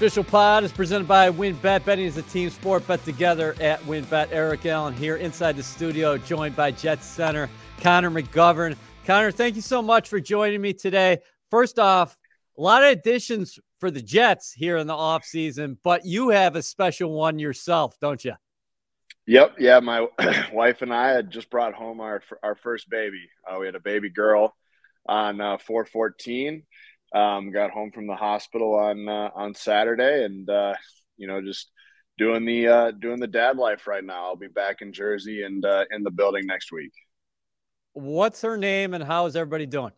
[0.00, 1.84] Official pod is presented by WynnBET.
[1.84, 2.86] Betting is a team sport.
[2.86, 4.28] Bet together at WynnBET.
[4.32, 7.50] Eric Allen here inside the studio, joined by Jets Center
[7.82, 8.76] Connor McGovern.
[9.04, 11.18] Connor, thank you so much for joining me today.
[11.50, 12.16] First off,
[12.56, 16.62] a lot of additions for the Jets here in the offseason, but you have a
[16.62, 18.32] special one yourself, don't you?
[19.26, 19.56] Yep.
[19.58, 19.80] Yeah.
[19.80, 20.06] My
[20.54, 23.28] wife and I had just brought home our our first baby.
[23.46, 24.56] Uh, we had a baby girl
[25.04, 26.62] on uh, 414
[27.14, 30.74] um, got home from the hospital on uh, on Saturday, and uh,
[31.16, 31.70] you know just
[32.18, 34.26] doing the uh, doing the dad life right now.
[34.26, 36.92] I'll be back in Jersey and uh, in the building next week.
[37.92, 39.92] What's her name, and how is everybody doing?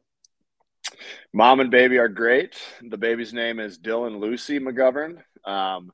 [1.32, 2.56] Mom and baby are great.
[2.82, 5.22] The baby's name is Dylan Lucy McGovern.
[5.44, 5.90] Um,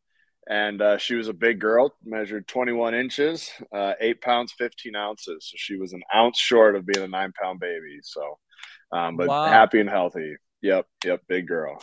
[0.48, 5.48] and uh, she was a big girl, measured 21 inches, uh, eight pounds, 15 ounces.
[5.50, 7.98] So she was an ounce short of being a nine pound baby.
[8.02, 8.38] So,
[8.90, 9.44] um, but wow.
[9.44, 10.36] happy and healthy.
[10.62, 11.82] Yep, yep, big girl.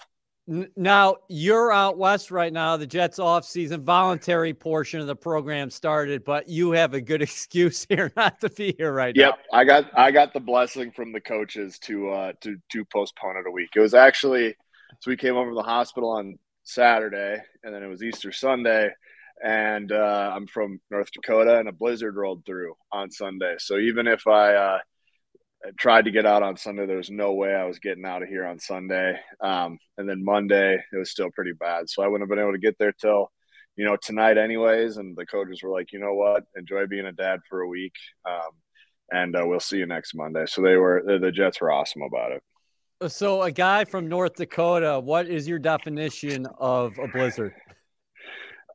[0.75, 2.77] Now you're out west right now.
[2.77, 7.85] The Jets off-season voluntary portion of the program started, but you have a good excuse
[7.89, 9.37] here not to be here right yep, now.
[9.37, 13.37] Yep, I got I got the blessing from the coaches to uh to to postpone
[13.37, 13.69] it a week.
[13.75, 14.55] It was actually
[14.99, 18.89] so we came over to the hospital on Saturday, and then it was Easter Sunday,
[19.43, 23.55] and uh, I'm from North Dakota, and a blizzard rolled through on Sunday.
[23.59, 24.79] So even if I uh,
[25.77, 26.85] tried to get out on Sunday.
[26.85, 29.19] There was no way I was getting out of here on Sunday.
[29.41, 31.89] Um, and then Monday, it was still pretty bad.
[31.89, 33.31] So I wouldn't have been able to get there till,
[33.75, 34.97] you know, tonight, anyways.
[34.97, 36.43] And the coaches were like, you know what?
[36.55, 37.93] Enjoy being a dad for a week.
[38.27, 38.51] Um,
[39.11, 40.45] and uh, we'll see you next Monday.
[40.47, 42.43] So they were, the Jets were awesome about it.
[43.07, 47.53] So, a guy from North Dakota, what is your definition of a blizzard?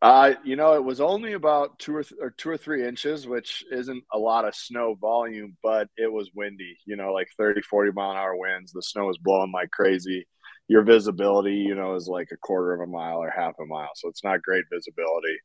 [0.03, 3.27] Uh, you know, it was only about two or, th- or two or three inches,
[3.27, 7.61] which isn't a lot of snow volume, but it was windy, you know, like 30,
[7.61, 8.73] 40 mile an hour winds.
[8.73, 10.27] The snow was blowing like crazy.
[10.69, 13.91] Your visibility, you know, is like a quarter of a mile or half a mile.
[13.95, 15.37] So it's not great visibility.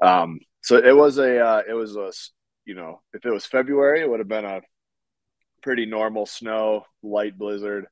[0.00, 2.12] Um, so it was a, uh, it was a,
[2.66, 4.60] you know, if it was February, it would have been a
[5.62, 7.86] pretty normal snow, light blizzard.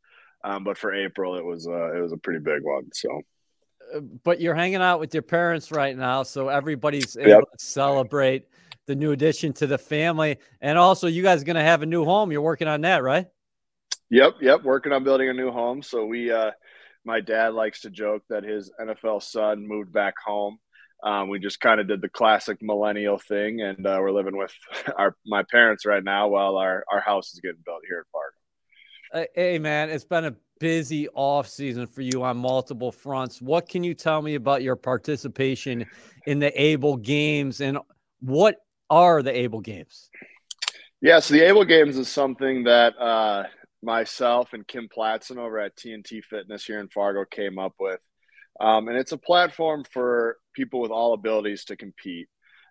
[0.44, 2.91] Um, but for April, it was, uh, it was a pretty big one.
[2.93, 3.22] So,
[4.25, 7.41] but you're hanging out with your parents right now, so everybody's able yep.
[7.41, 8.47] to celebrate
[8.86, 10.38] the new addition to the family.
[10.60, 12.32] And also, you guys are going to have a new home.
[12.32, 13.26] You're working on that, right?
[14.10, 14.62] Yep, yep.
[14.62, 15.82] Working on building a new home.
[15.82, 16.50] So we, uh,
[17.04, 20.59] my dad likes to joke that his NFL son moved back home.
[21.03, 24.53] Um, we just kind of did the classic millennial thing, and uh, we're living with
[24.97, 28.36] our my parents right now while our our house is getting built here at Fargo.
[29.12, 33.43] Hey man, it's been a busy off season for you on multiple fronts.
[33.43, 35.84] What can you tell me about your participation
[36.27, 37.77] in the Able Games and
[38.21, 38.56] what
[38.89, 40.09] are the Able Games?
[41.03, 43.45] Yeah, so the Able Games is something that uh,
[43.83, 48.01] myself and Kim Platson over at TNT Fitness here in Fargo came up with.
[48.61, 52.28] Um, and it's a platform for people with all abilities to compete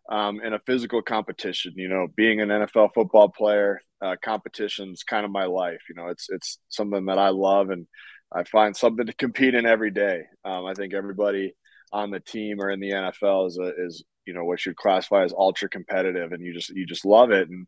[0.10, 1.74] um, in a physical competition.
[1.76, 5.82] You know, being an NFL football player, uh, competition's kind of my life.
[5.90, 7.88] You know, it's it's something that I love, and
[8.34, 10.24] I find something to compete in every day.
[10.44, 11.54] Um, I think everybody
[11.94, 15.24] on the team or in the NFL is a, is you know what you'd classify
[15.24, 17.50] as ultra competitive, and you just you just love it.
[17.50, 17.68] And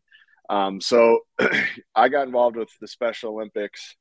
[0.50, 1.20] um, so
[1.94, 3.96] I got involved with the Special Olympics.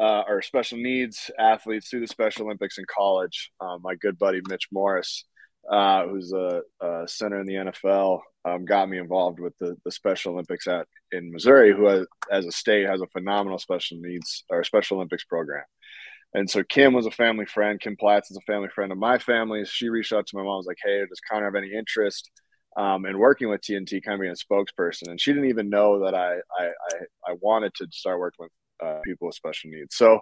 [0.00, 3.50] Uh, or special needs athletes through the Special Olympics in college.
[3.60, 5.24] Um, my good buddy Mitch Morse,
[5.70, 9.90] uh, who's a, a, center in the NFL, um, got me involved with the, the
[9.90, 14.44] Special Olympics at in Missouri, who has, as a state has a phenomenal special needs
[14.50, 15.64] or Special Olympics program.
[16.34, 17.80] And so Kim was a family friend.
[17.80, 19.64] Kim Platts is a family friend of my family.
[19.64, 22.30] She reached out to my mom, was like, "Hey, does Connor have any interest
[22.76, 26.04] um, in working with TNT, kind of being a spokesperson?" And she didn't even know
[26.04, 28.52] that I I, I, I wanted to start working with
[28.86, 29.96] uh, people with special needs.
[29.96, 30.16] So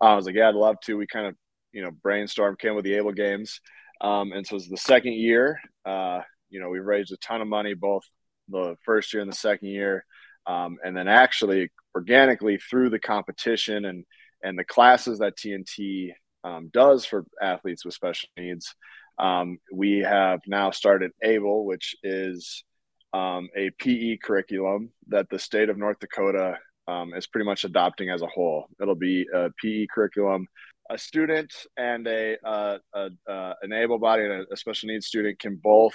[0.00, 1.36] uh, I was like, "Yeah, I'd love to." We kind of
[1.72, 3.60] you know brainstormed, Kim with the Able Games.
[4.00, 5.60] Um, and so it's the second year.
[5.84, 8.02] Uh, you know, we raised a ton of money both
[8.48, 10.04] the first year and the second year,
[10.46, 14.04] um, and then actually organically through the competition and
[14.42, 16.12] and the classes that TNT
[16.44, 18.74] um, does for athletes with special needs.
[19.18, 22.64] Um, we have now started ABLE, which is
[23.12, 26.56] um, a PE curriculum that the state of North Dakota
[26.88, 28.66] um, is pretty much adopting as a whole.
[28.80, 30.46] It'll be a PE curriculum
[30.90, 35.06] a student and a, uh, a uh, an able body and a, a, special needs
[35.06, 35.94] student can both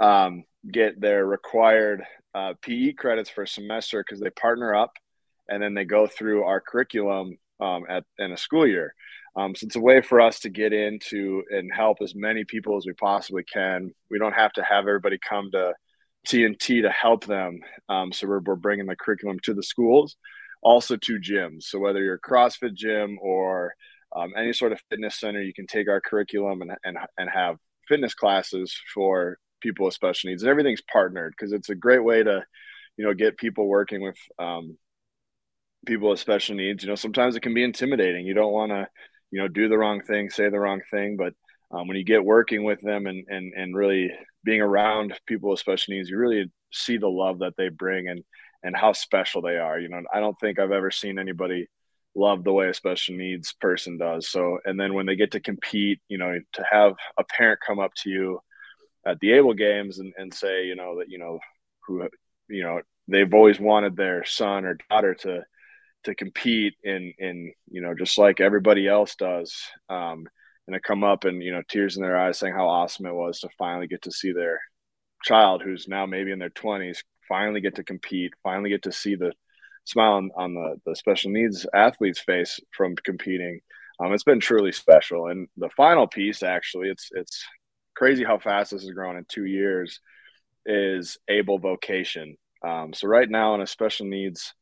[0.00, 2.02] um, get their required
[2.34, 4.92] uh, PE credits for a semester because they partner up
[5.48, 8.94] and then they go through our curriculum um, at in a school year.
[9.36, 12.76] Um, so it's a way for us to get into and help as many people
[12.76, 13.92] as we possibly can.
[14.10, 15.74] We don't have to have everybody come to
[16.26, 17.60] TNT to help them.
[17.88, 20.16] Um, so we're, we're bringing the curriculum to the schools,
[20.62, 21.64] also to gyms.
[21.64, 23.74] So whether you're a CrossFit gym or
[24.16, 27.56] um, any sort of fitness center, you can take our curriculum and, and, and have
[27.86, 32.22] fitness classes for people with special needs and everything's partnered because it's a great way
[32.22, 32.44] to,
[32.96, 34.76] you know, get people working with um,
[35.86, 36.82] people with special needs.
[36.82, 38.26] You know, sometimes it can be intimidating.
[38.26, 38.88] You don't want to,
[39.30, 41.34] you know, do the wrong thing, say the wrong thing, but
[41.70, 44.10] um, when you get working with them and, and, and really
[44.44, 48.22] being around people with special needs, you really see the love that they bring and,
[48.62, 49.78] and how special they are.
[49.78, 51.66] You know, I don't think I've ever seen anybody
[52.16, 54.28] love the way a special needs person does.
[54.28, 57.78] So, and then when they get to compete, you know, to have a parent come
[57.78, 58.40] up to you
[59.06, 61.38] at the Able games and, and say, you know, that, you know,
[61.86, 62.08] who,
[62.48, 65.42] you know, they've always wanted their son or daughter to,
[66.04, 69.54] to compete in, in, you know, just like everybody else does.
[69.88, 70.26] Um,
[70.66, 73.14] and to come up and, you know, tears in their eyes saying how awesome it
[73.14, 74.60] was to finally get to see their
[75.22, 79.14] child who's now maybe in their twenties, finally get to compete, finally get to see
[79.14, 79.32] the,
[79.86, 83.60] smile on, on the, the special needs athlete's face from competing.
[83.98, 85.28] Um, it's been truly special.
[85.28, 87.44] And the final piece, actually, it's it's
[87.96, 90.00] crazy how fast this has grown in two years.
[90.68, 92.36] Is able vocation.
[92.66, 94.52] Um, so right now, in a special needs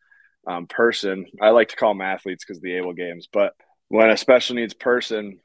[0.46, 3.26] um, person, I like to call them athletes because the able games.
[3.32, 3.54] But
[3.88, 5.40] when a special needs person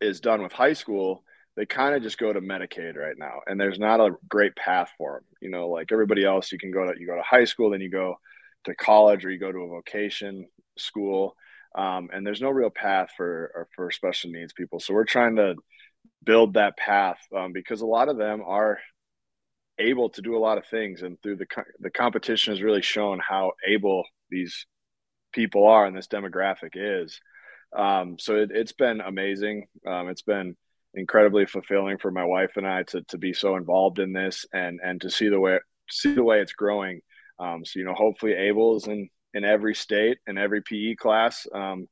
[0.00, 1.24] is done with high school,
[1.56, 4.90] they kind of just go to Medicaid right now, and there's not a great path
[4.98, 5.24] for them.
[5.40, 7.80] You know, like everybody else, you can go to you go to high school, then
[7.80, 8.16] you go
[8.64, 11.34] to college, or you go to a vocation school,
[11.74, 14.80] um, and there's no real path for for special needs people.
[14.80, 15.54] So we're trying to
[16.24, 18.78] build that path um, because a lot of them are
[19.78, 21.46] able to do a lot of things, and through the
[21.80, 24.66] the competition has really shown how able these
[25.32, 27.20] people are and this demographic is.
[27.76, 29.66] Um, so it, has been amazing.
[29.86, 30.56] Um, it's been
[30.96, 34.80] incredibly fulfilling for my wife and I to, to be so involved in this and
[34.82, 35.58] and to see the way
[35.90, 37.00] see the way it's growing.
[37.38, 41.86] Um, so you know, hopefully, Able's in in every state in every PE class, um,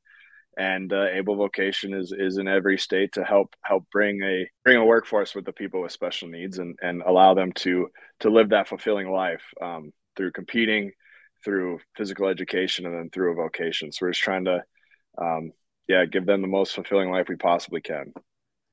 [0.57, 4.77] and uh, Able Vocation is is in every state to help help bring a bring
[4.77, 7.87] a workforce with the people with special needs and and allow them to
[8.21, 10.91] to live that fulfilling life um, through competing,
[11.43, 13.91] through physical education, and then through a vocation.
[13.91, 14.63] So we're just trying to,
[15.17, 15.51] um,
[15.87, 18.13] yeah, give them the most fulfilling life we possibly can.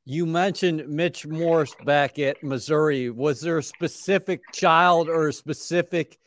[0.04, 3.10] You mentioned Mitch Morse back at Missouri.
[3.10, 6.18] Was there a specific child or a specific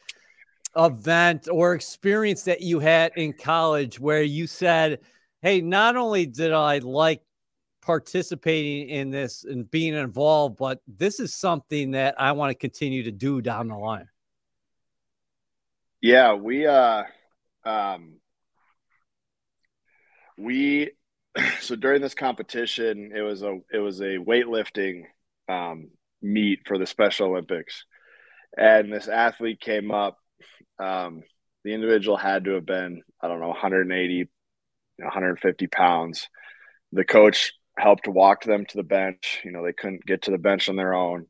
[0.78, 5.00] event or experience that you had in college where you said,
[5.42, 7.22] Hey, not only did I like
[7.82, 13.04] participating in this and being involved, but this is something that I want to continue
[13.04, 14.08] to do down the line?
[16.02, 17.04] Yeah, we, uh,
[17.66, 18.16] um,
[20.38, 20.92] we
[21.62, 25.04] so during this competition, it was a it was a weightlifting
[25.50, 25.90] um,
[26.22, 27.86] meet for the Special Olympics,
[28.58, 30.18] and this athlete came up.
[30.80, 31.24] Um,
[31.64, 34.30] the individual had to have been I don't know 180,
[34.98, 36.28] 150 pounds.
[36.92, 39.42] The coach helped walk them to the bench.
[39.44, 41.26] You know they couldn't get to the bench on their own.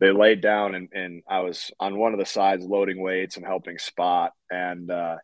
[0.00, 3.44] They laid down and, and I was on one of the sides loading weights and
[3.44, 5.16] helping spot and uh,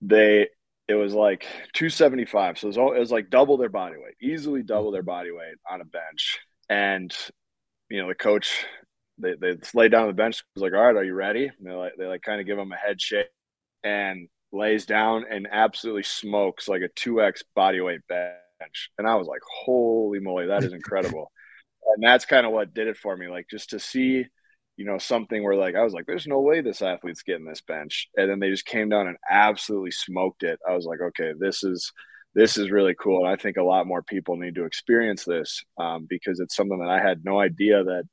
[0.00, 0.48] they
[0.88, 1.42] it was like
[1.74, 5.02] 275 so it was, all, it was like double their body weight easily double their
[5.02, 6.40] body weight on a bench.
[6.70, 7.14] And
[7.90, 8.64] you know the coach
[9.18, 11.46] they, they lay down on the bench was like all right are you ready?
[11.46, 13.28] And they like they like kind of give him a head shake
[13.84, 18.90] and lays down and absolutely smokes like a 2x body weight bench.
[18.98, 21.30] And i was like holy moly that is incredible.
[21.94, 24.26] And that's kind of what did it for me like just to see
[24.78, 27.60] you know, something where like I was like, there's no way this athlete's getting this
[27.60, 28.08] bench.
[28.16, 30.60] And then they just came down and absolutely smoked it.
[30.66, 31.92] I was like, okay, this is
[32.34, 33.24] this is really cool.
[33.24, 36.78] And I think a lot more people need to experience this um, because it's something
[36.78, 38.04] that I had no idea that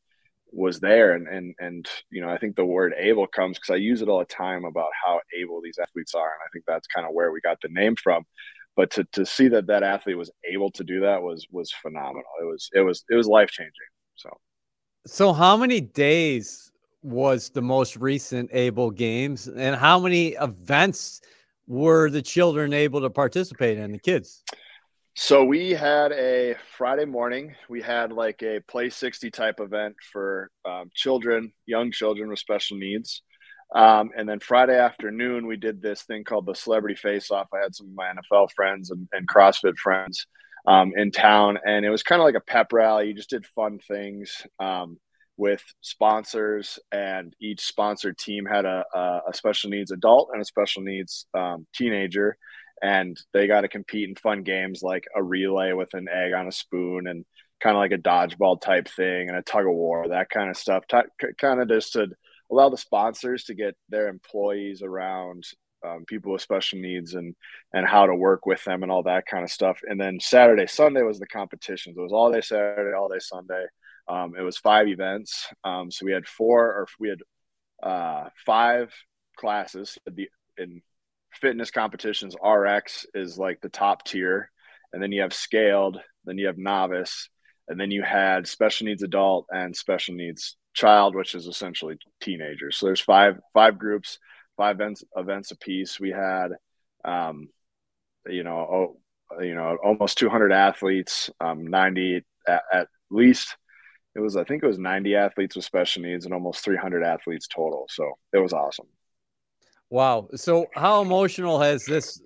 [0.52, 1.14] was there.
[1.14, 4.10] And and and you know, I think the word able comes because I use it
[4.10, 6.32] all the time about how able these athletes are.
[6.32, 8.24] And I think that's kind of where we got the name from.
[8.76, 12.24] But to, to see that that athlete was able to do that was was phenomenal.
[12.42, 13.72] It was it was it was life changing.
[14.16, 14.36] So
[15.06, 16.72] so, how many days
[17.04, 21.22] was the most recent Able Games, and how many events
[21.68, 23.92] were the children able to participate in?
[23.92, 24.44] The kids.
[25.18, 27.56] So we had a Friday morning.
[27.70, 32.78] We had like a play sixty type event for um, children, young children with special
[32.78, 33.22] needs.
[33.74, 37.48] Um, and then Friday afternoon, we did this thing called the Celebrity Face Off.
[37.54, 40.28] I had some of my NFL friends and, and CrossFit friends
[40.68, 43.08] um, in town, and it was kind of like a pep rally.
[43.08, 44.98] You just did fun things um,
[45.38, 50.82] with sponsors, and each sponsored team had a, a, special needs adult and a special
[50.82, 52.38] needs um, teenager,
[52.82, 56.48] and they got to compete in fun games like a relay with an egg on
[56.48, 57.26] a spoon and
[57.62, 60.58] kind of like a dodgeball type thing and a tug of war, that kind of
[60.58, 60.84] stuff.
[60.88, 62.08] T- kind of just to
[62.52, 65.46] allow the sponsors to get their employees around
[65.86, 67.36] um, people with special needs and
[67.74, 69.80] and how to work with them and all that kind of stuff.
[69.88, 71.98] And then Saturday, Sunday was the competitions.
[71.98, 73.66] It was all day Saturday, all day Sunday.
[74.08, 75.48] Um, it was five events.
[75.64, 77.20] Um, so we had four or we had
[77.82, 78.94] uh, five
[79.36, 79.98] classes.
[80.06, 80.82] The in
[81.34, 84.50] fitness competitions, RX is like the top tier,
[84.94, 87.30] and then you have scaled, then you have novice,
[87.68, 92.78] and then you had special needs adult and special needs child, which is essentially teenagers.
[92.78, 94.20] So there's five five groups,
[94.58, 96.00] five events events a piece.
[96.00, 96.50] We had,
[97.04, 97.50] um,
[98.28, 98.58] you know,
[99.32, 103.58] oh, you know, almost 200 athletes, um, 90 at, at least.
[104.16, 107.48] It was, I think, it was 90 athletes with special needs and almost 300 athletes
[107.48, 107.86] total.
[107.90, 108.88] So it was awesome.
[109.90, 110.30] Wow.
[110.36, 112.22] So how emotional has this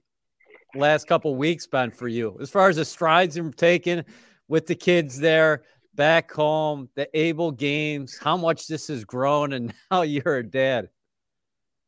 [0.75, 4.05] last couple weeks been for you as far as the strides you've taken
[4.47, 5.63] with the kids there?
[5.99, 10.87] back home, the Able games, how much this has grown, and now you're a dad.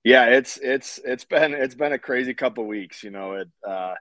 [0.03, 3.03] Yeah, it's it's it's been it's been a crazy couple weeks.
[3.03, 3.93] You know, it uh,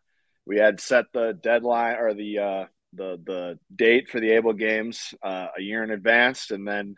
[0.47, 2.65] we had set the deadline or the uh,
[2.95, 6.97] the the date for the Able games uh, a year in advance, and then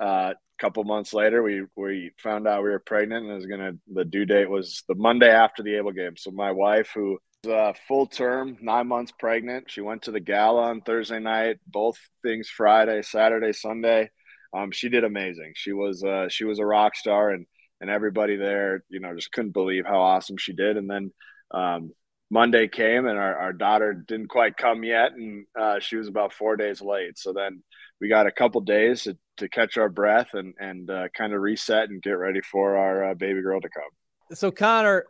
[0.00, 3.46] uh, a couple months later, we we found out we were pregnant, and it was
[3.46, 6.16] gonna the due date was the Monday after the Able game.
[6.16, 9.70] So my wife, who uh, full term, nine months pregnant.
[9.70, 14.10] She went to the gala on Thursday night, both things Friday, Saturday, Sunday.
[14.56, 15.52] Um, she did amazing.
[15.54, 17.46] She was uh, she was a rock star, and
[17.80, 20.76] and everybody there, you know, just couldn't believe how awesome she did.
[20.76, 21.12] And then
[21.50, 21.92] um,
[22.30, 26.32] Monday came, and our, our daughter didn't quite come yet, and uh, she was about
[26.32, 27.18] four days late.
[27.18, 27.62] So then
[28.00, 31.40] we got a couple days to, to catch our breath and and uh, kind of
[31.40, 34.36] reset and get ready for our uh, baby girl to come.
[34.36, 35.06] So Connor,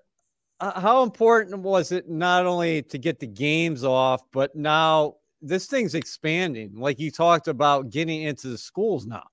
[0.60, 5.94] how important was it not only to get the games off, but now this thing's
[5.94, 6.76] expanding?
[6.76, 9.24] Like you talked about getting into the schools now.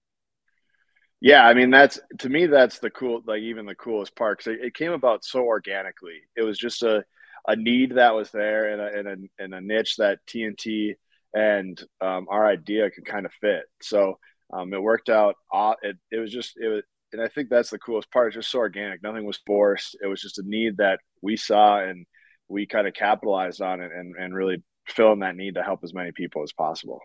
[1.25, 4.53] Yeah, I mean that's to me that's the cool, like even the coolest part because
[4.59, 6.19] it, it, came about so organically.
[6.35, 7.03] It was just a
[7.47, 9.07] a need that was there and a and
[9.39, 10.93] a, and a niche that TNT
[11.33, 13.63] and um, our idea could kind of fit.
[13.81, 14.19] So
[14.53, 15.35] um, it worked out.
[15.81, 18.27] It, it was just it was and I think that's the coolest part.
[18.27, 19.01] It's just so organic.
[19.01, 19.97] Nothing was forced.
[20.03, 22.05] It was just a need that we saw and
[22.49, 25.93] we kind of capitalized on it and, and really filling that need to help as
[25.93, 26.99] many people as possible.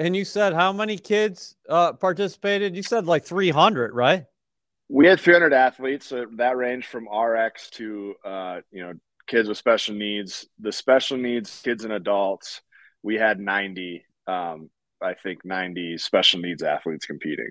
[0.00, 2.74] And you said how many kids uh, participated?
[2.74, 4.24] You said like 300, right?
[4.88, 6.10] We had 300 athletes.
[6.36, 8.94] That ranged from RX to, uh, you know,
[9.26, 10.46] kids with special needs.
[10.58, 12.62] The special needs kids and adults,
[13.02, 14.70] we had 90, um,
[15.02, 17.50] I think 90 special needs athletes competing.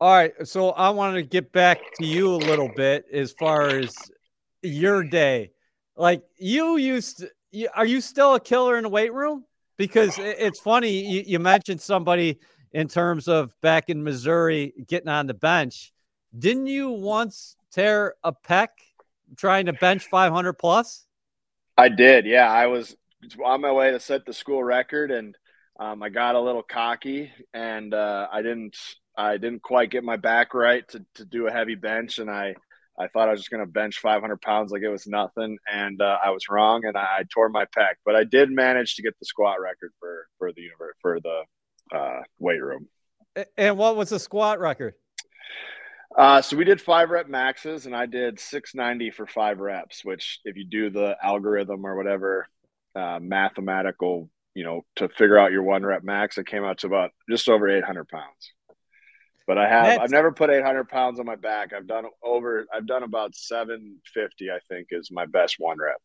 [0.00, 0.32] All right.
[0.44, 3.94] So I wanted to get back to you a little bit as far as
[4.62, 5.50] your day.
[5.94, 9.44] Like you used to, are you still a killer in the weight room?
[9.76, 12.38] Because it's funny, you, you mentioned somebody
[12.72, 15.92] in terms of back in Missouri getting on the bench.
[16.38, 18.68] Didn't you once tear a pec
[19.36, 21.06] trying to bench 500 plus?
[21.76, 22.24] I did.
[22.24, 22.50] Yeah.
[22.50, 22.96] I was
[23.44, 25.36] on my way to set the school record and
[25.78, 28.76] um, I got a little cocky and uh, I didn't
[29.20, 32.54] I didn't quite get my back right to, to do a heavy bench, and I
[32.98, 36.00] I thought I was just going to bench 500 pounds like it was nothing, and
[36.02, 37.94] uh, I was wrong, and I, I, tore my pec.
[38.04, 41.42] But I did manage to get the squat record for for the universe for the
[41.96, 42.88] uh, weight room.
[43.56, 44.94] And what was the squat record?
[46.16, 50.04] Uh, so we did five rep maxes, and I did 690 for five reps.
[50.04, 52.48] Which, if you do the algorithm or whatever
[52.94, 56.86] uh, mathematical, you know, to figure out your one rep max, it came out to
[56.86, 58.52] about just over 800 pounds.
[59.50, 61.72] But I have That's, I've never put 800 pounds on my back.
[61.72, 64.48] I've done over I've done about 750.
[64.48, 65.96] I think is my best one rep.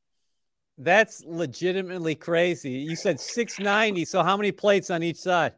[0.79, 2.71] That's legitimately crazy.
[2.71, 4.03] You said 690.
[4.05, 5.53] So how many plates on each side?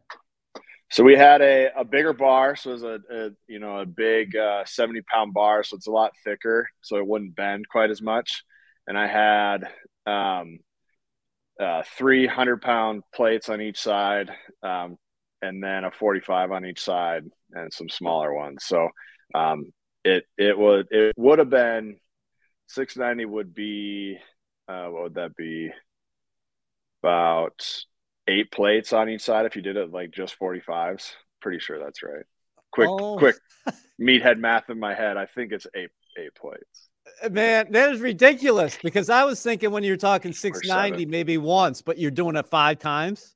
[0.91, 3.85] So we had a, a bigger bar, so it was a, a you know a
[3.85, 7.89] big uh, 70 pound bar, so it's a lot thicker, so it wouldn't bend quite
[7.89, 8.43] as much.
[8.85, 9.69] And I had
[10.05, 10.59] um,
[11.57, 14.29] uh, 300 pound plates on each side,
[14.61, 14.97] um,
[15.41, 18.63] and then a 45 on each side and some smaller ones.
[18.65, 18.89] So
[19.35, 19.71] um,
[20.03, 21.97] it it would it would have been
[22.67, 24.17] 690 would be
[24.67, 25.71] uh, what would that be
[27.03, 27.83] about
[28.27, 31.11] eight plates on each side if you did it like just 45s.
[31.41, 32.25] Pretty sure that's right.
[32.71, 33.17] Quick oh.
[33.17, 33.35] quick
[34.01, 35.17] meathead math in my head.
[35.17, 36.89] I think it's eight eight plates.
[37.31, 41.97] Man, that is ridiculous because I was thinking when you're talking 690, maybe once, but
[41.97, 43.33] you're doing it five times.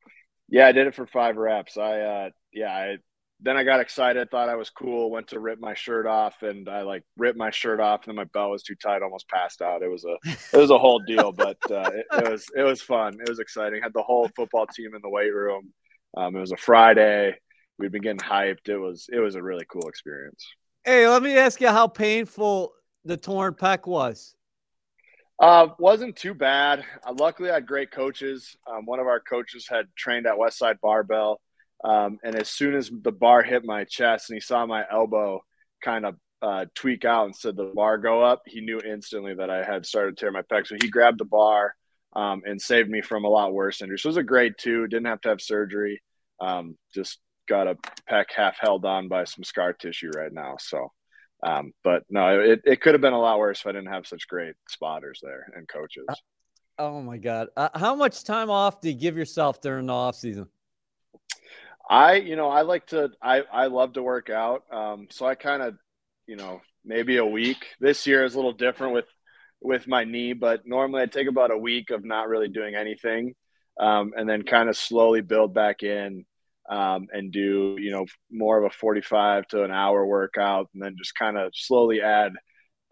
[0.52, 1.78] Yeah, I did it for five reps.
[1.78, 2.98] I, uh, yeah, I,
[3.40, 6.68] then I got excited, thought I was cool, went to rip my shirt off, and
[6.70, 9.62] I like ripped my shirt off, and then my belt was too tight, almost passed
[9.62, 9.82] out.
[9.82, 10.18] It was a,
[10.54, 13.14] it was a whole deal, but uh, it, it, was, it was fun.
[13.20, 13.82] It was exciting.
[13.82, 15.72] Had the whole football team in the weight room.
[16.16, 17.34] Um, it was a Friday.
[17.80, 18.68] We'd been getting hyped.
[18.68, 20.46] It was, it was a really cool experience.
[20.84, 22.74] Hey, let me ask you how painful
[23.06, 24.36] the torn pec was?
[25.42, 26.86] Uh, wasn't too bad.
[27.04, 28.56] Uh, luckily, I had great coaches.
[28.68, 31.42] Um, one of our coaches had trained at Westside Barbell,
[31.84, 35.42] um, and as soon as the bar hit my chest and he saw my elbow
[35.84, 39.50] kind of uh, tweak out and said the bar go up, he knew instantly that
[39.50, 40.68] I had started to tear my pec.
[40.68, 41.74] So he grabbed the bar
[42.16, 44.04] um, and saved me from a lot worse injuries.
[44.04, 44.88] So it was a grade two.
[44.88, 46.04] Didn't have to have surgery.
[46.40, 47.18] Um, just
[47.50, 50.58] got a pec half held on by some scar tissue right now.
[50.60, 50.92] So
[51.44, 54.08] um, but no, it, it could have been a lot worse if I didn't have
[54.08, 56.06] such great spotters there and coaches.
[56.08, 56.16] Uh,
[56.80, 57.48] oh my God.
[57.58, 60.48] Uh, how much time off do you give yourself during the off season?
[61.90, 64.64] I, you know, I like to, I, I love to work out.
[64.72, 65.76] Um, so I kind of,
[66.28, 69.06] you know, maybe a week this year is a little different with,
[69.62, 73.34] with my knee, but normally I take about a week of not really doing anything.
[73.80, 76.26] Um, and then kind of slowly build back in
[76.70, 80.96] um, and do you know more of a 45 to an hour workout and then
[80.98, 82.34] just kind of slowly add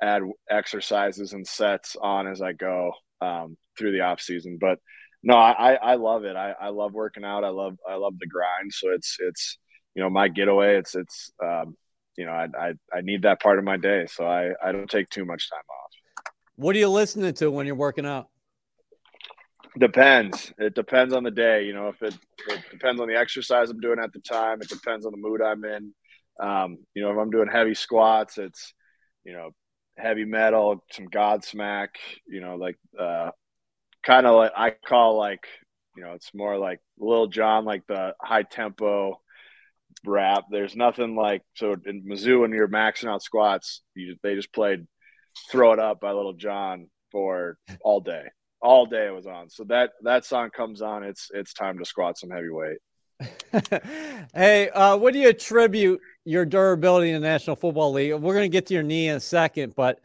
[0.01, 4.57] add exercises and sets on as i go um, through the off season.
[4.59, 4.79] But
[5.21, 6.35] no i i love it.
[6.35, 7.43] I, I love working out.
[7.43, 8.71] I love i love the grind.
[8.71, 9.57] So it's it's
[9.95, 10.77] you know my getaway.
[10.77, 11.75] It's it's um,
[12.17, 14.05] you know I, I i need that part of my day.
[14.07, 16.25] So i i don't take too much time off.
[16.55, 18.27] What are you listening to when you're working out
[19.77, 20.51] Depends.
[20.57, 21.63] It depends on the day.
[21.65, 24.61] You know, if it, it depends on the exercise I'm doing at the time.
[24.61, 25.93] It depends on the mood I'm in.
[26.39, 28.73] Um, you know, if I'm doing heavy squats, it's
[29.23, 29.51] you know
[29.97, 31.89] heavy metal, some Godsmack.
[32.27, 33.31] You know, like uh,
[34.03, 35.45] kind of like I call like
[35.95, 39.19] you know it's more like Lil Jon, like the high tempo
[40.03, 40.45] rap.
[40.49, 44.87] There's nothing like so in Mizzou when you're maxing out squats, you, they just played
[45.51, 48.23] "Throw It Up" by Lil Jon for all day
[48.61, 49.49] all day it was on.
[49.49, 52.77] So that that song comes on, it's it's time to squat some heavy weight.
[54.33, 58.13] hey, uh, what do you attribute your durability in the National Football League?
[58.13, 59.99] We're going to get to your knee in a second, but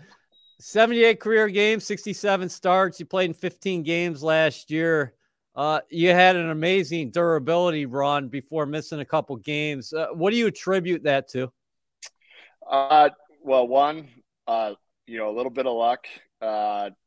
[0.61, 2.99] 78 career games, 67 starts.
[2.99, 5.15] You played in 15 games last year.
[5.55, 9.93] Uh, you had an amazing durability run before missing a couple games.
[9.93, 11.53] Uh, what do you attribute that to?
[12.69, 13.11] Uh,
[13.43, 14.09] well, one,
[14.49, 14.75] uh,
[15.07, 16.07] you know, a little bit of luck.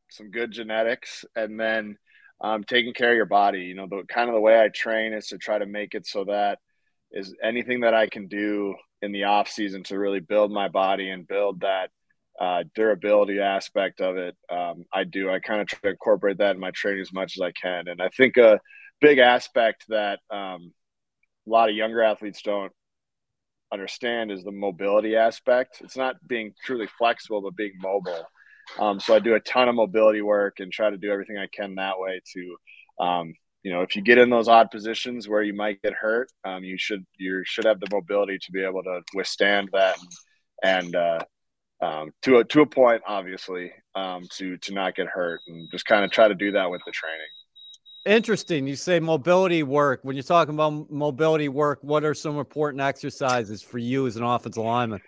[0.09, 1.97] Some good genetics, and then
[2.41, 3.61] um, taking care of your body.
[3.61, 6.05] You know, the kind of the way I train is to try to make it
[6.05, 6.59] so that
[7.11, 11.09] is anything that I can do in the off season to really build my body
[11.09, 11.89] and build that
[12.39, 14.35] uh, durability aspect of it.
[14.49, 15.29] Um, I do.
[15.29, 17.87] I kind of try to incorporate that in my training as much as I can,
[17.87, 18.59] and I think a
[19.01, 20.73] big aspect that um,
[21.45, 22.71] a lot of younger athletes don't
[23.71, 25.81] understand is the mobility aspect.
[25.83, 28.25] It's not being truly flexible, but being mobile.
[28.80, 31.47] Um, so I do a ton of mobility work and try to do everything I
[31.47, 32.58] can that way to,
[33.03, 36.30] um, you know, if you get in those odd positions where you might get hurt,
[36.45, 39.97] um, you should you should have the mobility to be able to withstand that
[40.63, 41.19] and, and uh,
[41.82, 45.86] um, to a to a point, obviously, um, to to not get hurt and just
[45.86, 47.27] kind of try to do that with the training.
[48.06, 48.67] Interesting.
[48.67, 49.99] You say mobility work.
[50.03, 54.23] When you're talking about mobility work, what are some important exercises for you as an
[54.23, 55.01] offensive lineman?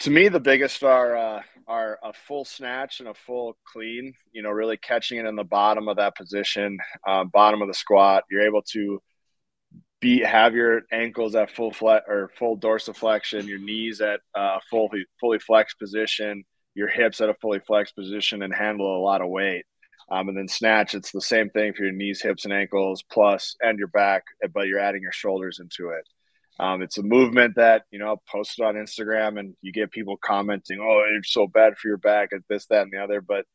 [0.00, 4.42] To me, the biggest are uh, are a full snatch and a full clean, you
[4.42, 8.24] know, really catching it in the bottom of that position, uh, bottom of the squat.
[8.30, 9.02] You're able to
[10.00, 15.04] be have your ankles at full flat or full dorsiflexion, your knees at uh, fully
[15.20, 19.28] fully flexed position, your hips at a fully flexed position, and handle a lot of
[19.28, 19.66] weight.
[20.10, 23.54] Um, and then snatch, it's the same thing for your knees, hips, and ankles, plus
[23.60, 26.08] and your back, but you're adding your shoulders into it.
[26.60, 30.78] Um, it's a movement that you know posted on Instagram, and you get people commenting,
[30.78, 33.22] "Oh, you're so bad for your back," at this, that, and the other.
[33.22, 33.46] But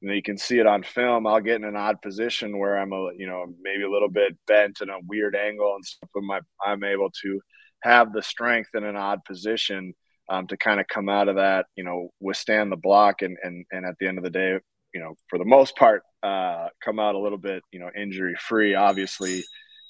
[0.00, 1.26] you know, you can see it on film.
[1.26, 4.36] I'll get in an odd position where I'm a, you know, maybe a little bit
[4.46, 7.40] bent in a weird angle and stuff, but my I'm able to
[7.82, 9.92] have the strength in an odd position
[10.30, 13.66] um, to kind of come out of that, you know, withstand the block, and and
[13.72, 14.58] and at the end of the day,
[14.94, 18.34] you know, for the most part, uh, come out a little bit, you know, injury
[18.38, 18.74] free.
[18.74, 19.42] Obviously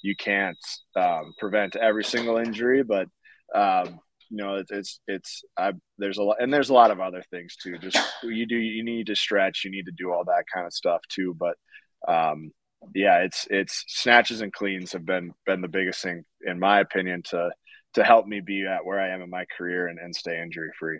[0.05, 0.57] you can't
[0.95, 3.07] um, prevent every single injury, but
[3.53, 6.99] um, you know it's it's, it's I, there's a lot and there's a lot of
[6.99, 7.77] other things too.
[7.79, 10.73] Just you do you need to stretch, you need to do all that kind of
[10.73, 11.35] stuff too.
[11.37, 11.55] But
[12.07, 12.51] um,
[12.93, 17.23] yeah, it's it's snatches and cleans have been been the biggest thing in my opinion
[17.31, 17.49] to
[17.95, 20.69] to help me be at where I am in my career and, and stay injury
[20.77, 20.99] free.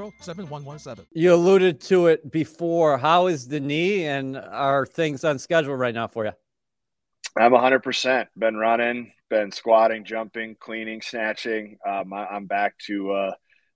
[0.01, 1.05] 1-800-270-7117.
[1.11, 2.97] You alluded to it before.
[2.97, 6.31] How is the knee and are things on schedule right now for you?
[7.37, 8.27] I'm 100%.
[8.37, 11.77] Been running, been squatting, jumping, cleaning, snatching.
[11.87, 13.31] Um, I, am back to uh,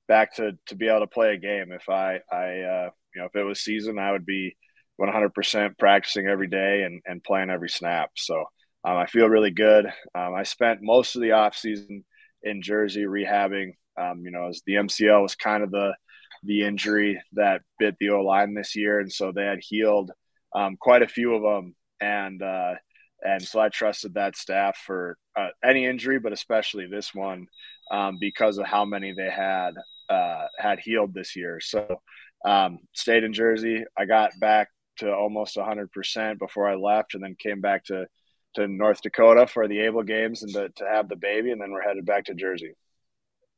[0.07, 1.71] back to to be able to play a game.
[1.71, 4.57] If I I uh, you know if it was season, I would be
[4.99, 8.11] 100% practicing every day and and playing every snap.
[8.17, 8.43] So
[8.83, 9.85] um, I feel really good.
[10.13, 12.03] Um, I spent most of the off season
[12.43, 13.71] in Jersey rehabbing.
[13.97, 15.93] Um, you know, as the MCL was kind of the
[16.43, 20.11] the injury that bit the O line this year, and so they had healed
[20.53, 22.73] um, quite a few of them, and uh,
[23.21, 27.47] and so I trusted that staff for uh, any injury, but especially this one
[27.91, 29.71] um, because of how many they had
[30.09, 31.59] uh, had healed this year.
[31.59, 32.01] So
[32.45, 33.83] um, stayed in Jersey.
[33.97, 38.07] I got back to almost 100% before I left, and then came back to
[38.55, 41.71] to North Dakota for the Able Games and to, to have the baby, and then
[41.71, 42.73] we're headed back to Jersey.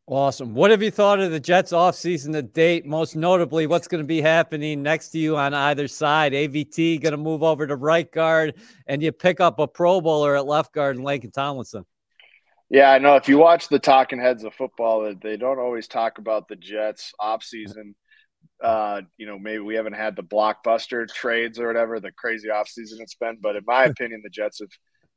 [0.09, 0.53] Awesome.
[0.53, 2.85] What have you thought of the Jets offseason to date?
[2.85, 6.31] Most notably, what's going to be happening next to you on either side?
[6.31, 8.55] AVT going to move over to right guard,
[8.87, 11.85] and you pick up a Pro Bowler at left guard in Laken Tomlinson.
[12.69, 13.17] Yeah, I know.
[13.17, 17.11] If you watch the talking heads of football, they don't always talk about the Jets
[17.19, 17.93] offseason.
[18.63, 23.01] Uh, you know, maybe we haven't had the blockbuster trades or whatever, the crazy offseason
[23.01, 23.39] it's been.
[23.41, 24.69] But in my opinion, the Jets have,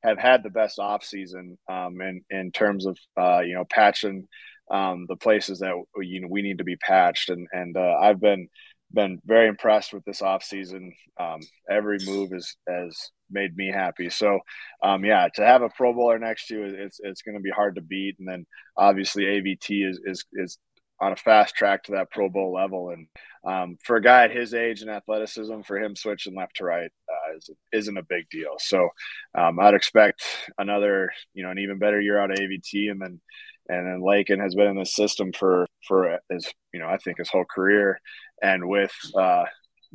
[0.02, 4.26] have had the best offseason um, in, in terms of, uh, you know, patching–
[4.70, 7.30] um, the places that you know we need to be patched.
[7.30, 8.48] And and uh, I've been
[8.92, 10.92] been very impressed with this offseason.
[11.18, 12.96] Um, every move is has
[13.30, 14.10] made me happy.
[14.10, 14.40] So,
[14.82, 17.50] um, yeah, to have a Pro Bowler next to you, it's it's going to be
[17.50, 18.16] hard to beat.
[18.18, 20.58] And then obviously AVT is is is
[21.00, 22.90] on a fast track to that Pro Bowl level.
[22.90, 23.06] And
[23.44, 26.90] um, for a guy at his age and athleticism, for him switching left to right
[27.08, 28.56] uh, is, isn't a big deal.
[28.58, 28.88] So
[29.34, 30.22] um, I'd expect
[30.58, 33.20] another, you know, an even better year out of AVT, and then
[33.70, 37.18] and then Laken has been in the system for for his you know I think
[37.18, 38.00] his whole career,
[38.42, 39.44] and with uh,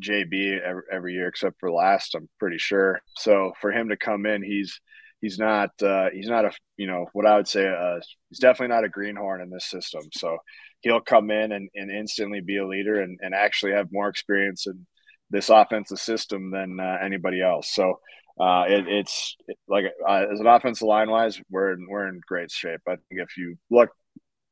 [0.02, 3.00] JB every, every, year except for last, I'm pretty sure.
[3.18, 4.80] So for him to come in, he's
[5.22, 8.74] he's not uh, he's not a you know what I would say uh, he's definitely
[8.74, 10.02] not a greenhorn in this system.
[10.14, 10.38] So
[10.82, 14.68] he'll come in and, and instantly be a leader and, and actually have more experience
[14.68, 14.86] in
[15.32, 17.74] this offensive system than uh, anybody else.
[17.74, 18.00] So
[18.40, 22.52] uh, it, it's like uh, as an offensive line wise, we're in, we're in great
[22.52, 22.82] shape.
[22.88, 23.90] I think if you look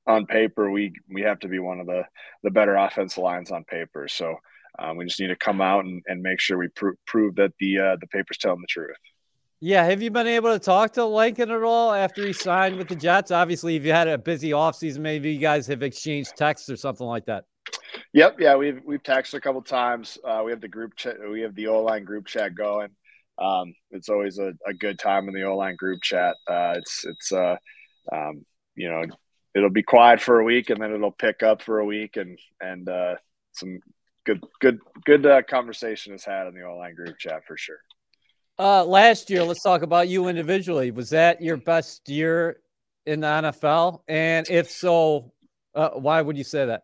[0.08, 2.04] on paper, we we have to be one of the
[2.44, 4.08] the better offensive lines on paper.
[4.08, 4.36] So
[4.80, 7.52] um, we just need to come out and, and make sure we pr- prove that
[7.60, 8.96] the uh, the paper's telling the truth.
[9.60, 12.90] Yeah, have you been able to talk to Laken at all after he signed with
[12.90, 13.32] the Jets?
[13.32, 17.08] Obviously, if you had a busy offseason, maybe you guys have exchanged texts or something
[17.08, 17.46] like that.
[18.14, 20.18] Yep, yeah, we've we've texted a couple times.
[20.24, 22.90] Uh, we have the group chat, we have the O line group chat going
[23.38, 26.36] um, it's always a, a, good time in the O line group chat.
[26.48, 27.56] Uh, it's it's uh,
[28.12, 29.04] um, you know
[29.56, 32.38] it'll be quiet for a week and then it'll pick up for a week and
[32.62, 33.16] and uh,
[33.54, 33.80] some
[34.26, 37.80] good good good uh, conversation is had in the O line group chat for sure.
[38.60, 40.92] Uh, last year, let's talk about you individually.
[40.92, 42.58] Was that your best year
[43.06, 44.02] in the NFL?
[44.08, 45.34] And if so,
[45.74, 46.84] uh, why would you say that?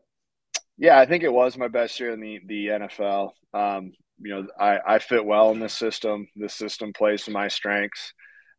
[0.78, 3.32] Yeah, I think it was my best year in the the NFL.
[3.54, 6.28] Um, you know, I, I fit well in this system.
[6.36, 8.14] This system plays to my strengths.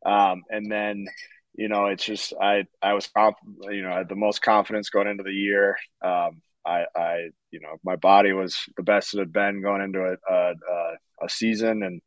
[0.04, 1.06] Um, and then,
[1.54, 5.08] you know, it's just I I was you know, I had the most confidence going
[5.08, 5.76] into the year.
[6.02, 10.02] Um, I, I, you know, my body was the best it had been going into
[10.02, 10.54] a a,
[11.22, 12.02] a season, and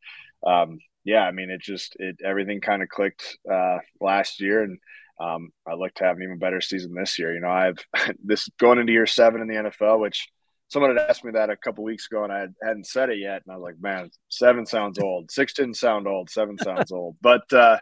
[0.46, 4.80] um, yeah, I mean, it just it everything kind of clicked uh, last year, and
[5.20, 7.34] um, I look to have an even better season this year.
[7.34, 7.78] You know, I've
[8.24, 10.28] this going into year seven in the NFL, which
[10.74, 13.44] someone had asked me that a couple weeks ago, and I hadn't said it yet,
[13.46, 15.30] and I was like, "Man, seven sounds old.
[15.30, 16.32] Six didn't sound old.
[16.32, 17.78] Seven sounds old." But uh,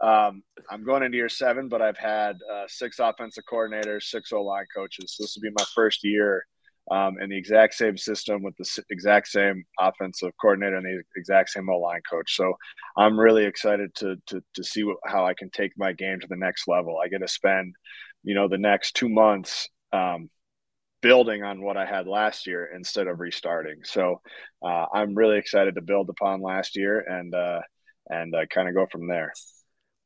[0.00, 4.42] um, I'm going into year seven, but I've had uh, six offensive coordinators, six O
[4.42, 5.14] line coaches.
[5.16, 6.46] So this will be my first year
[6.88, 11.50] um, in the exact same system with the exact same offensive coordinator and the exact
[11.50, 12.36] same O line coach.
[12.36, 12.54] So
[12.96, 16.28] I'm really excited to to to see what, how I can take my game to
[16.28, 16.98] the next level.
[17.02, 17.74] I get to spend,
[18.22, 19.68] you know, the next two months.
[19.92, 20.30] Um,
[21.06, 23.76] building on what I had last year instead of restarting.
[23.84, 24.20] So
[24.60, 27.60] uh, I'm really excited to build upon last year and uh,
[28.10, 29.32] and uh, kind of go from there.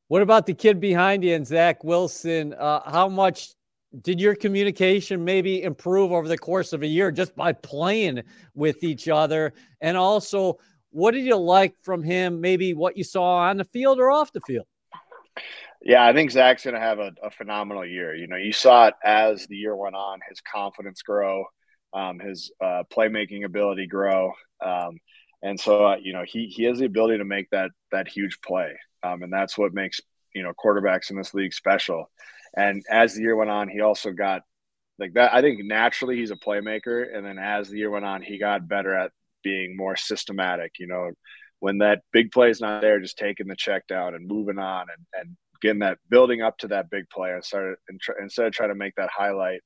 [0.09, 2.53] What about the kid behind you and Zach Wilson?
[2.53, 3.49] Uh, how much
[4.03, 8.23] did your communication maybe improve over the course of a year just by playing
[8.55, 9.55] with each other?
[9.81, 10.59] And also,
[10.91, 12.43] what did you like from him?
[12.43, 14.67] Maybe what you saw on the field or off the field?
[15.83, 18.15] Yeah, I think Zach's going to have a, a, phenomenal year.
[18.15, 21.45] You know, you saw it as the year went on, his confidence grow,
[21.95, 24.33] um, his uh, playmaking ability grow,
[24.65, 24.99] um,
[25.43, 28.41] and so uh, you know he he has the ability to make that that huge
[28.45, 30.01] play, um, and that's what makes
[30.35, 32.11] you know quarterbacks in this league special.
[32.57, 34.43] And as the year went on, he also got
[34.99, 35.33] like that.
[35.33, 38.69] I think naturally he's a playmaker, and then as the year went on, he got
[38.69, 39.13] better at
[39.43, 40.73] being more systematic.
[40.79, 41.11] You know,
[41.61, 44.87] when that big play is not there, just taking the check down and moving on
[44.95, 48.47] and, and getting that building up to that big play and started and tr- instead
[48.47, 49.61] of trying to make that highlight,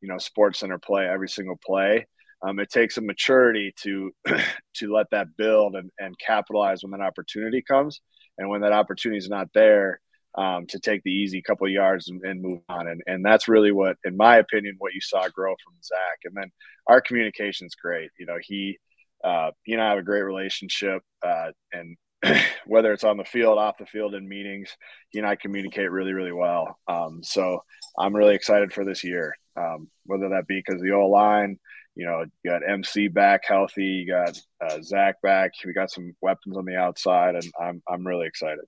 [0.00, 2.06] you know, SportsCenter play every single play.
[2.40, 4.12] Um, it takes a maturity to
[4.76, 8.00] to let that build and, and capitalize when that opportunity comes.
[8.36, 10.00] And when that opportunity is not there,
[10.36, 12.86] um, to take the easy couple of yards and, and, move on.
[12.86, 16.18] And, and that's really what, in my opinion, what you saw grow from Zach.
[16.24, 16.52] And then
[16.86, 18.10] our communication is great.
[18.18, 18.78] You know, he,
[19.24, 21.02] uh, he and I have a great relationship.
[21.26, 21.96] Uh, and
[22.66, 24.70] whether it's on the field, off the field, in meetings,
[25.10, 26.78] he and I communicate really, really well.
[26.88, 27.62] Um, so
[27.98, 29.36] I'm really excited for this year.
[29.56, 31.58] Um, whether that be because the O line,
[31.94, 36.14] you know, you got MC back healthy, you got uh, Zach back, we got some
[36.20, 38.64] weapons on the outside, and I'm I'm really excited.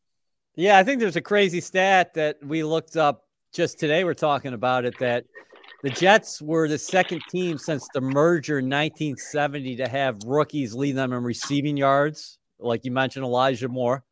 [0.57, 4.03] Yeah, I think there's a crazy stat that we looked up just today.
[4.03, 5.25] We're talking about it that
[5.83, 10.97] the Jets were the second team since the merger in 1970 to have rookies lead
[10.97, 14.05] them in receiving yards, like you mentioned, Elijah Moore,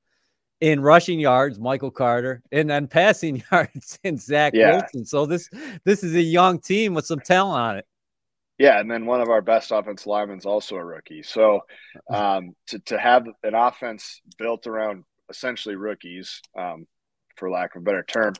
[0.60, 4.72] in rushing yards, Michael Carter, and then passing yards in Zach yeah.
[4.72, 5.04] Wilson.
[5.04, 5.48] So this
[5.84, 7.86] this is a young team with some talent on it.
[8.58, 11.22] Yeah, and then one of our best offense linemen is also a rookie.
[11.22, 11.60] So
[12.10, 16.86] um, to to have an offense built around essentially rookies, um,
[17.36, 18.34] for lack of a better term,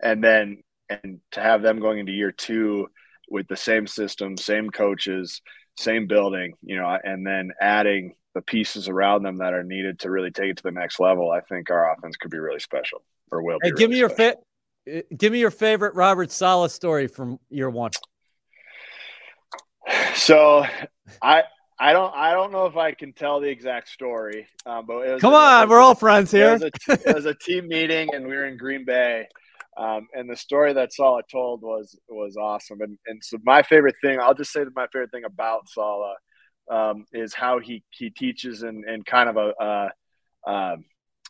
[0.00, 2.88] and then and to have them going into year two
[3.30, 5.40] with the same system, same coaches,
[5.76, 10.10] same building, you know, and then adding the pieces around them that are needed to
[10.10, 13.02] really take it to the next level, I think our offense could be really special
[13.30, 13.58] or will.
[13.62, 14.38] Hey, give really me your fit.
[14.90, 17.90] Uh, give me your favorite Robert Saleh story from year one.
[20.14, 20.64] So,
[21.20, 21.44] I
[21.78, 25.12] I don't I don't know if I can tell the exact story, um, but it
[25.14, 26.54] was come on, we're all friends here.
[26.54, 29.26] It was, a, it was, a, team meeting, and we were in Green Bay.
[29.76, 32.80] Um, and the story that Saleh told was was awesome.
[32.80, 36.16] And and so my favorite thing, I'll just say that my favorite thing about Saleh
[36.70, 39.88] um, is how he he teaches in, in kind of a uh,
[40.46, 40.76] uh,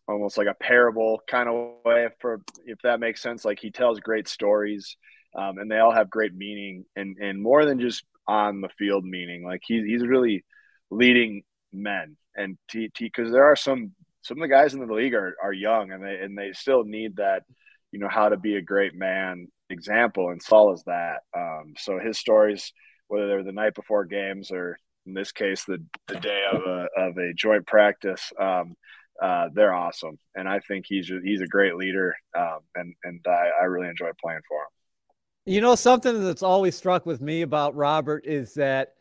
[0.08, 3.44] almost like a parable kind of way, for if that makes sense.
[3.44, 4.96] Like he tells great stories,
[5.36, 9.04] um, and they all have great meaning, and and more than just on the field
[9.04, 9.44] meaning.
[9.44, 10.44] Like he's he's really
[10.90, 15.34] leading men, and because there are some some of the guys in the league are
[15.42, 17.44] are young, and they and they still need that,
[17.92, 21.20] you know, how to be a great man example, and Saleh is that.
[21.36, 22.72] Um, so his stories,
[23.08, 26.86] whether they're the night before games or in this case the the day of a
[26.96, 28.32] of a joint practice.
[28.40, 28.74] Um,
[29.22, 33.20] uh, they're awesome, and I think he's a, he's a great leader, um, and and
[33.26, 35.54] I, I really enjoy playing for him.
[35.54, 38.94] You know, something that's always struck with me about Robert is that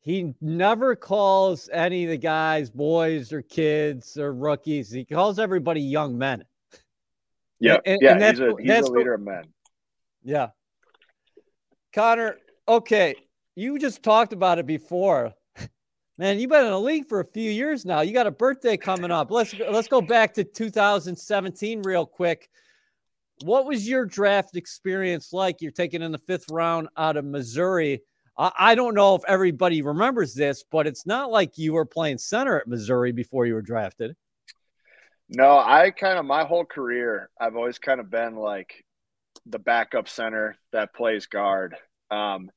[0.00, 4.90] he never calls any of the guys boys or kids or rookies.
[4.90, 6.44] He calls everybody young men.
[7.64, 9.44] Yeah, and, yeah, and he's, a, he's a leader of men.
[10.22, 10.48] Yeah.
[11.94, 12.36] Connor,
[12.68, 13.14] okay,
[13.54, 15.32] you just talked about it before.
[16.18, 18.02] Man, you've been in the league for a few years now.
[18.02, 19.30] You got a birthday coming up.
[19.30, 22.50] Let's let's go back to 2017 real quick.
[23.42, 25.60] What was your draft experience like?
[25.60, 28.02] You're taking in the fifth round out of Missouri.
[28.36, 32.18] I, I don't know if everybody remembers this, but it's not like you were playing
[32.18, 34.16] center at Missouri before you were drafted.
[35.28, 38.84] No, I kind of my whole career, I've always kind of been like
[39.46, 41.76] the backup center that plays guard.
[42.10, 42.50] Um,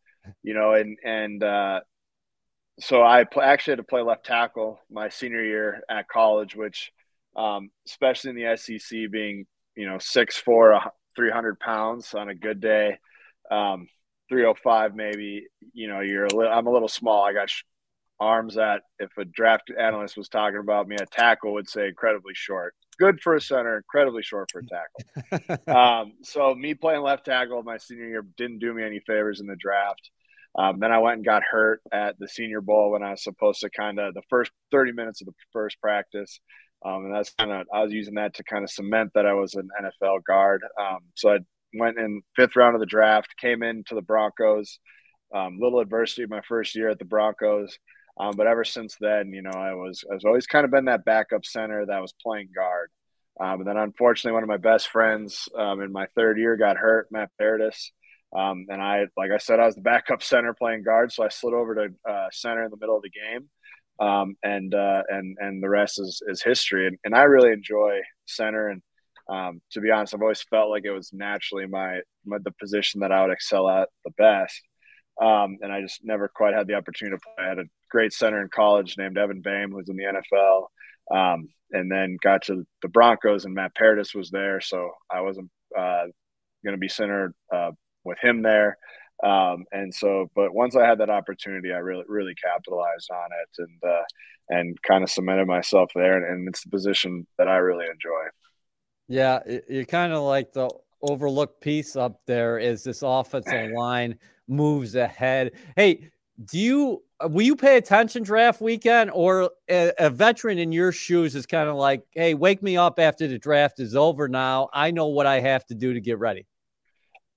[0.44, 1.82] you know, and and uh,
[2.80, 6.92] so I pl- actually had to play left tackle my senior year at college, which,
[7.36, 10.80] um, especially in the SEC, being you know, six four,
[11.16, 12.98] three hundred pounds on a good day,
[13.52, 13.88] um,
[14.30, 15.48] three oh five maybe.
[15.74, 16.52] You know, you're a little.
[16.54, 17.24] I'm a little small.
[17.24, 17.64] I got sh-
[18.20, 22.34] arms that if a draft analyst was talking about me a tackle would say incredibly
[22.34, 22.74] short.
[23.00, 25.76] Good for a center, incredibly short for a tackle.
[25.76, 29.48] um, so me playing left tackle my senior year didn't do me any favors in
[29.48, 30.10] the draft.
[30.58, 33.62] Um, then I went and got hurt at the Senior Bowl when I was supposed
[33.62, 36.40] to kind of the first 30 minutes of the first practice.
[36.84, 39.34] Um, and that's kind of I was using that to kind of cement that I
[39.34, 40.64] was an NFL guard.
[40.80, 41.40] Um, so I
[41.74, 44.80] went in fifth round of the draft, came into the Broncos.
[45.36, 47.78] Um, little adversity my first year at the Broncos,
[48.20, 50.86] um, but ever since then, you know, I was I was always kind of been
[50.86, 52.90] that backup center that was playing guard.
[53.40, 56.78] Um, and then unfortunately, one of my best friends um, in my third year got
[56.78, 57.92] hurt, Matt Paradis.
[58.36, 61.30] Um, and I, like I said, I was the backup center playing guard, so I
[61.30, 63.50] slid over to uh, center in the middle of the game,
[64.00, 66.88] um, and uh, and and the rest is is history.
[66.88, 68.82] And, and I really enjoy center, and
[69.30, 73.02] um, to be honest, I've always felt like it was naturally my, my the position
[73.02, 74.62] that I would excel at the best.
[75.22, 77.46] Um, and I just never quite had the opportunity to play.
[77.46, 80.68] I had a great center in college named Evan Boehm, who's in the NFL,
[81.12, 85.50] um, and then got to the Broncos, and Matt Paradis was there, so I wasn't
[85.78, 86.06] uh,
[86.64, 87.72] going to be centered uh,
[88.04, 88.78] with him there.
[89.24, 93.64] Um, and so, but once I had that opportunity, I really, really capitalized on it
[93.64, 94.04] and, uh,
[94.50, 96.18] and kind of cemented myself there.
[96.18, 98.30] And, and it's the position that I really enjoy.
[99.08, 99.40] Yeah.
[99.68, 100.70] You're kind of like the
[101.02, 105.52] overlooked piece up there is this offensive line moves ahead.
[105.76, 106.10] Hey,
[106.46, 111.36] do you, will you pay attention draft weekend or a, a veteran in your shoes
[111.36, 114.28] is kind of like, Hey, wake me up after the draft is over.
[114.28, 116.46] Now I know what I have to do to get ready.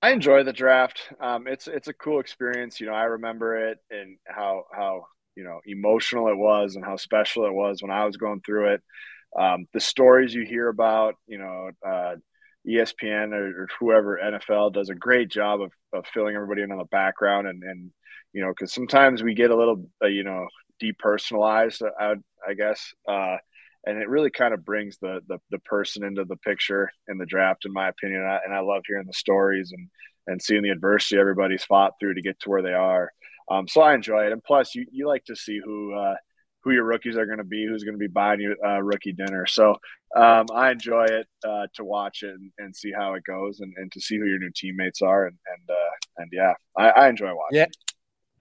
[0.03, 1.13] I enjoy the draft.
[1.21, 2.81] Um, it's it's a cool experience.
[2.81, 5.05] You know, I remember it and how how
[5.37, 8.75] you know emotional it was and how special it was when I was going through
[8.75, 8.83] it.
[9.39, 12.17] Um, the stories you hear about, you know, uh,
[12.69, 16.79] ESPN or, or, whoever NFL does a great job of, of filling everybody in on
[16.79, 17.91] the background and and
[18.35, 20.47] you know because sometimes we get a little uh, you know
[20.83, 21.83] depersonalized.
[21.99, 22.15] I,
[22.47, 22.95] I guess.
[23.09, 23.37] Uh,
[23.87, 27.25] and it really kind of brings the, the, the person into the picture in the
[27.25, 28.21] draft, in my opinion.
[28.21, 29.89] And I, and I love hearing the stories and
[30.27, 33.11] and seeing the adversity everybody's fought through to get to where they are.
[33.51, 36.15] Um, so I enjoy it, and plus, you, you like to see who uh,
[36.63, 39.13] who your rookies are going to be, who's going to be buying you uh, rookie
[39.13, 39.47] dinner.
[39.47, 39.77] So
[40.17, 43.73] um, I enjoy it uh, to watch it and, and, see how it goes, and,
[43.77, 47.09] and to see who your new teammates are, and and uh, and yeah, I, I
[47.09, 47.59] enjoy watching.
[47.59, 47.67] Yeah.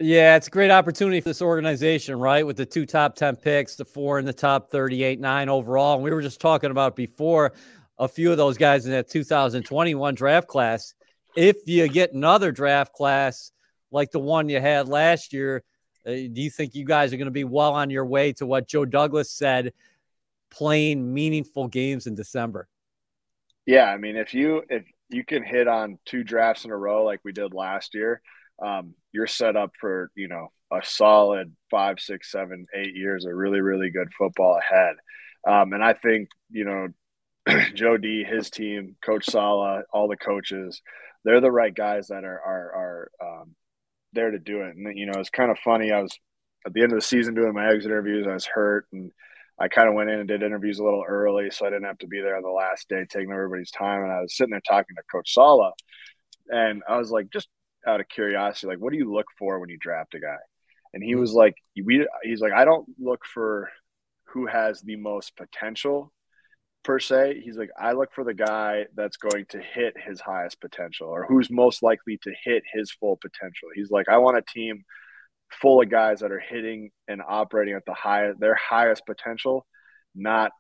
[0.02, 2.48] Yeah, it's a great opportunity for this organization, right?
[2.48, 5.96] With the two top 10 picks, the four in the top 38, nine overall.
[5.96, 7.52] And we were just talking about before
[7.98, 10.94] a few of those guys in that 2021 draft class.
[11.36, 13.52] If you get another draft class
[13.92, 15.64] like the one you had last year,
[16.10, 18.46] uh, do you think you guys are going to be well on your way to
[18.46, 19.74] what Joe Douglas said,
[20.50, 22.68] playing meaningful games in December?
[23.66, 27.06] Yeah, I mean, if you if you can hit on two drafts in a row
[27.06, 28.22] like we did last year,
[28.62, 33.34] um, you're set up for you know a solid five, six, seven, eight years of
[33.34, 34.96] really, really good football ahead.
[35.48, 36.88] Um, and I think you know
[37.76, 40.82] Joe D, his team, Coach Saleh, all the coaches,
[41.24, 43.56] they're the right guys that are are are um,
[44.14, 44.76] there to do it.
[44.76, 45.92] And you know, it's kind of funny.
[45.92, 46.18] I was
[46.66, 48.28] at the end of the season doing my exit interviews.
[48.28, 49.12] I was hurt, and
[49.60, 51.98] I kind of went in and did interviews a little early, so I didn't have
[52.00, 54.04] to be there on the last day, taking everybody's time.
[54.04, 55.74] And I was sitting there talking to Coach Saleh,
[56.50, 57.48] and I was like, just
[57.88, 60.38] out of curiosity, like, what do you look for when you draft a guy?
[60.94, 61.20] And he hmm.
[61.20, 63.70] was like, we, he's like, I don't look for
[64.34, 66.12] who has the most potential
[66.84, 67.42] per se.
[67.44, 71.26] He's like, I look for the guy that's going to hit his highest potential or
[71.26, 73.70] who's most likely to hit his full potential.
[73.74, 74.84] He's like, I want a team
[75.62, 79.66] full of guys that are hitting and operating at the high, their highest potential,
[80.16, 80.52] not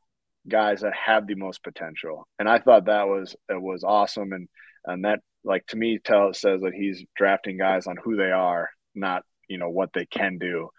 [0.47, 2.27] guys that have the most potential.
[2.39, 4.33] And I thought that was, it was awesome.
[4.33, 4.47] And,
[4.85, 8.69] and that like to me tell says that he's drafting guys on who they are,
[8.95, 10.69] not you know what they can do.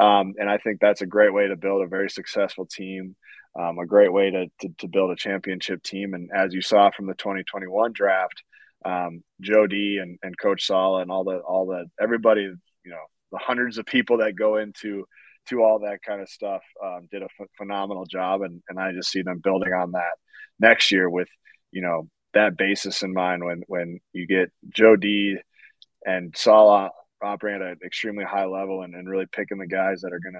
[0.00, 3.16] Um, and I think that's a great way to build a very successful team,
[3.58, 6.14] um, a great way to, to, to build a championship team.
[6.14, 8.42] And as you saw from the 2021 draft,
[8.84, 13.04] um, Joe D and, and Coach Saleh and all the all the everybody, you know,
[13.32, 15.06] the hundreds of people that go into
[15.48, 18.92] to all that kind of stuff um, did a ph- phenomenal job, and and I
[18.92, 20.18] just see them building on that
[20.60, 21.28] next year with
[21.72, 25.36] you know that basis in mind when when you get Joe D
[26.04, 26.90] and Saleh
[27.22, 30.34] operating at an extremely high level and, and really picking the guys that are going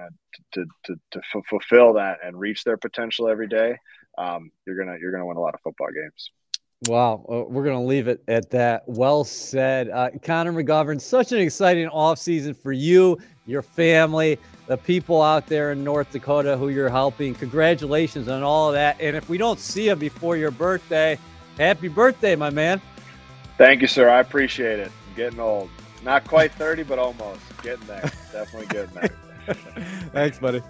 [0.53, 3.75] to to to f- fulfill that and reach their potential every day.
[4.17, 6.31] Um, you're gonna you're gonna win a lot of football games.
[6.87, 8.83] Wow, we're going to leave it at that.
[8.85, 9.89] Well said.
[9.89, 14.37] Uh, Connor McGovern, such an exciting offseason for you, your family,
[14.67, 17.33] the people out there in North Dakota who you're helping.
[17.33, 18.95] Congratulations on all of that.
[19.01, 21.17] And if we don't see you before your birthday,
[21.57, 22.79] Happy birthday, my man.
[23.57, 24.09] Thank you, sir.
[24.09, 24.91] I appreciate it.
[25.09, 25.69] I'm getting old.
[26.03, 27.41] Not quite 30, but almost.
[27.63, 28.01] Getting there.
[28.31, 28.93] Definitely getting
[29.47, 29.55] there.
[30.11, 30.61] Thanks, buddy.